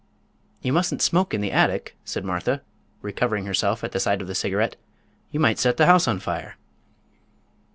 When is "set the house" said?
5.59-6.07